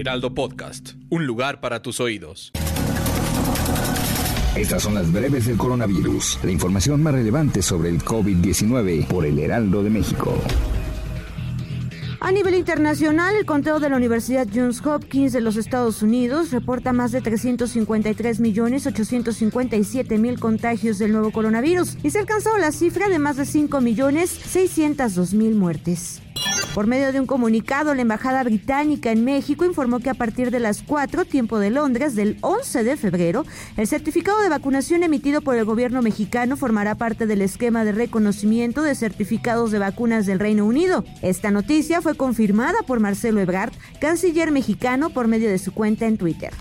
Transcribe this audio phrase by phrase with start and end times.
[0.00, 2.52] Heraldo Podcast, un lugar para tus oídos.
[4.56, 9.38] Estas son las breves del coronavirus, la información más relevante sobre el COVID-19 por el
[9.38, 10.34] Heraldo de México.
[12.18, 16.94] A nivel internacional, el conteo de la Universidad Johns Hopkins de los Estados Unidos reporta
[16.94, 22.72] más de 353 millones 857 mil contagios del nuevo coronavirus y se ha alcanzado la
[22.72, 26.22] cifra de más de 5 millones 602 mil muertes.
[26.74, 30.60] Por medio de un comunicado, la Embajada Británica en México informó que a partir de
[30.60, 33.44] las 4, tiempo de Londres, del 11 de febrero,
[33.76, 38.82] el certificado de vacunación emitido por el gobierno mexicano formará parte del esquema de reconocimiento
[38.82, 41.04] de certificados de vacunas del Reino Unido.
[41.22, 46.18] Esta noticia fue confirmada por Marcelo Ebrard, canciller mexicano, por medio de su cuenta en
[46.18, 46.52] Twitter.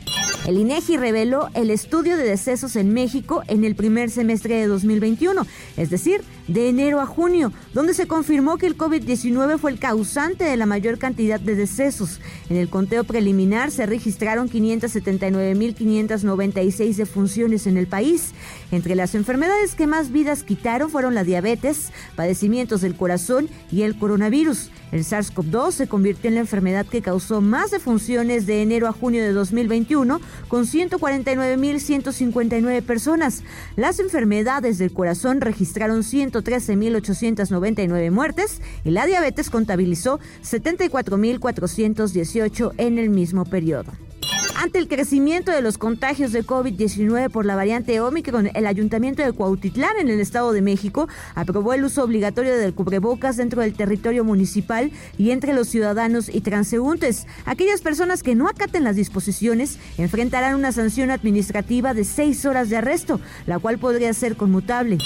[0.49, 5.45] El INEGI reveló el estudio de decesos en México en el primer semestre de 2021,
[5.77, 10.45] es decir, de enero a junio, donde se confirmó que el COVID-19 fue el causante
[10.45, 12.19] de la mayor cantidad de decesos.
[12.49, 18.31] En el conteo preliminar se registraron 579.596 defunciones en el país.
[18.71, 23.99] Entre las enfermedades que más vidas quitaron fueron la diabetes, padecimientos del corazón y el
[23.99, 24.71] coronavirus.
[24.91, 29.21] El SARS-CoV-2 se convirtió en la enfermedad que causó más defunciones de enero a junio
[29.21, 33.43] de 2021, con 149.159 personas.
[33.75, 43.43] Las enfermedades del corazón registraron 113.899 muertes y la diabetes contabilizó 74.418 en el mismo
[43.45, 43.91] periodo.
[44.61, 49.31] Ante el crecimiento de los contagios de COVID-19 por la variante Omicron, el Ayuntamiento de
[49.31, 54.25] Cuautitlán, en el Estado de México, aprobó el uso obligatorio del cubrebocas dentro del territorio
[54.25, 57.25] municipal y entre los ciudadanos y transeúntes.
[57.45, 62.75] Aquellas personas que no acaten las disposiciones enfrentarán una sanción administrativa de seis horas de
[62.75, 64.97] arresto, la cual podría ser conmutable.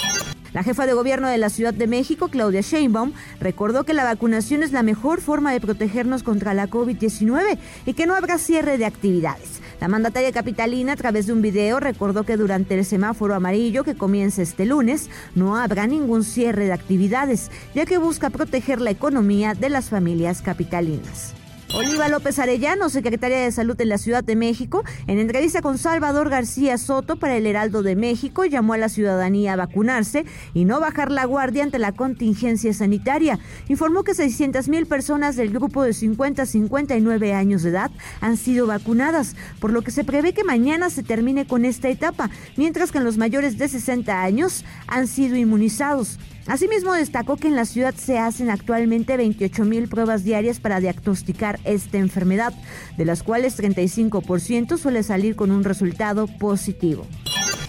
[0.53, 4.61] La jefa de gobierno de la Ciudad de México, Claudia Sheinbaum, recordó que la vacunación
[4.61, 8.85] es la mejor forma de protegernos contra la COVID-19 y que no habrá cierre de
[8.85, 9.61] actividades.
[9.81, 13.95] La mandataria capitalina, a través de un video, recordó que durante el semáforo amarillo que
[13.95, 19.55] comienza este lunes, no habrá ningún cierre de actividades, ya que busca proteger la economía
[19.55, 21.33] de las familias capitalinas.
[21.75, 26.29] Oliva López Arellano, secretaria de Salud en la Ciudad de México, en entrevista con Salvador
[26.29, 30.23] García Soto para el Heraldo de México, llamó a la ciudadanía a vacunarse
[30.53, 33.39] y no bajar la guardia ante la contingencia sanitaria.
[33.69, 37.89] Informó que 600 mil personas del grupo de 50 a 59 años de edad
[38.21, 42.29] han sido vacunadas, por lo que se prevé que mañana se termine con esta etapa,
[42.55, 46.19] mientras que en los mayores de 60 años han sido inmunizados.
[46.47, 51.59] Asimismo, destacó que en la ciudad se hacen actualmente 28 mil pruebas diarias para diagnosticar
[51.63, 52.53] esta enfermedad,
[52.97, 57.07] de las cuales 35% suele salir con un resultado positivo.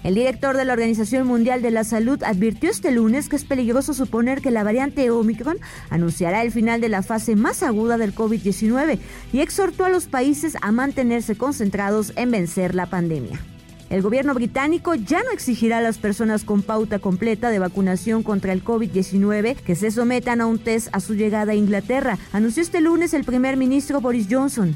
[0.03, 3.95] El director de la Organización Mundial de la Salud advirtió este lunes que es peligroso
[3.95, 5.57] suponer que la variante Omicron
[5.89, 8.99] anunciará el final de la fase más aguda del COVID-19
[9.33, 13.41] y exhortó a los países a mantenerse concentrados en vencer la pandemia.
[13.91, 18.53] El gobierno británico ya no exigirá a las personas con pauta completa de vacunación contra
[18.53, 22.81] el COVID-19 que se sometan a un test a su llegada a Inglaterra, anunció este
[22.81, 24.75] lunes el primer ministro Boris Johnson.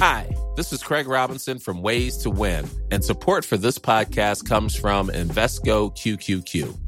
[0.00, 4.76] Hi, this is Craig Robinson from Ways to Win, and support for this podcast comes
[4.76, 6.87] from Invesco QQQ.